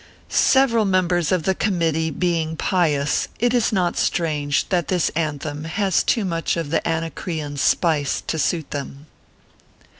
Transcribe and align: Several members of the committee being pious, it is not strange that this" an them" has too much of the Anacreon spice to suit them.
Several 0.33 0.83
members 0.83 1.31
of 1.31 1.43
the 1.43 1.53
committee 1.53 2.09
being 2.09 2.57
pious, 2.57 3.27
it 3.37 3.53
is 3.53 3.71
not 3.71 3.95
strange 3.97 4.67
that 4.69 4.87
this" 4.87 5.09
an 5.15 5.37
them" 5.37 5.65
has 5.65 6.01
too 6.01 6.25
much 6.25 6.57
of 6.57 6.71
the 6.71 6.81
Anacreon 6.87 7.55
spice 7.57 8.21
to 8.25 8.39
suit 8.39 8.71
them. 8.71 9.05